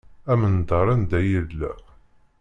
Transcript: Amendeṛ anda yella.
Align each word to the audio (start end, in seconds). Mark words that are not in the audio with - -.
Amendeṛ 0.31 0.87
anda 0.93 1.19
yella. 1.29 1.71